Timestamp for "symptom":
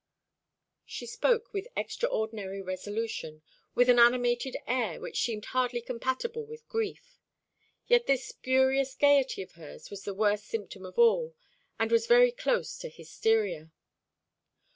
10.47-10.87